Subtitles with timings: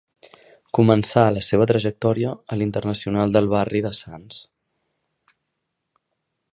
[0.77, 4.43] Començà la seva trajectòria a l'Internacional del barri de Sants.